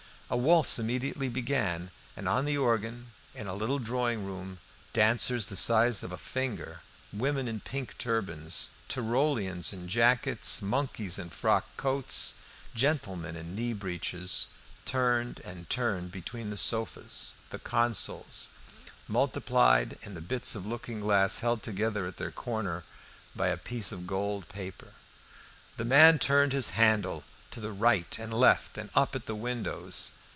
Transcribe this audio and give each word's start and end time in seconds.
A 0.33 0.37
waltz 0.37 0.79
immediately 0.79 1.27
began 1.27 1.91
and 2.15 2.29
on 2.29 2.45
the 2.45 2.55
organ, 2.57 3.11
in 3.35 3.47
a 3.47 3.53
little 3.53 3.79
drawing 3.79 4.23
room, 4.25 4.59
dancers 4.93 5.47
the 5.47 5.57
size 5.57 6.03
of 6.03 6.13
a 6.13 6.17
finger, 6.17 6.79
women 7.11 7.49
in 7.49 7.59
pink 7.59 7.97
turbans, 7.97 8.69
Tyrolians 8.87 9.73
in 9.73 9.89
jackets, 9.89 10.61
monkeys 10.61 11.19
in 11.19 11.31
frock 11.31 11.65
coats, 11.75 12.35
gentlemen 12.73 13.35
in 13.35 13.53
knee 13.55 13.73
breeches, 13.73 14.51
turned 14.85 15.41
and 15.43 15.69
turned 15.69 16.13
between 16.13 16.49
the 16.49 16.55
sofas, 16.55 17.33
the 17.49 17.59
consoles, 17.59 18.51
multiplied 19.09 19.97
in 20.01 20.13
the 20.13 20.21
bits 20.21 20.55
of 20.55 20.65
looking 20.65 21.01
glass 21.01 21.39
held 21.41 21.61
together 21.61 22.07
at 22.07 22.15
their 22.15 22.31
corners 22.31 22.83
by 23.35 23.49
a 23.49 23.57
piece 23.57 23.91
of 23.91 24.07
gold 24.07 24.47
paper. 24.47 24.93
The 25.75 25.83
man 25.83 26.19
turned 26.19 26.53
his 26.53 26.69
handle, 26.69 27.15
looking 27.15 27.27
to 27.51 27.59
the 27.59 27.71
right 27.73 28.17
and 28.17 28.33
left, 28.33 28.77
and 28.77 28.89
up 28.95 29.13
at 29.13 29.25
the 29.25 29.35
windows. 29.35 30.13